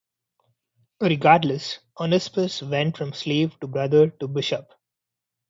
[0.99, 4.67] Regardless, Onesimus went from slave to brother to Bishop.